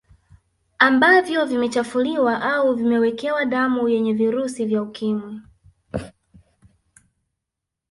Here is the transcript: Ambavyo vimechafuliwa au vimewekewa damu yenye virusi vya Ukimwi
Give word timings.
Ambavyo 0.79 1.45
vimechafuliwa 1.45 2.41
au 2.41 2.75
vimewekewa 2.75 3.45
damu 3.45 3.89
yenye 3.89 4.13
virusi 4.13 4.65
vya 4.65 4.81
Ukimwi 4.81 5.41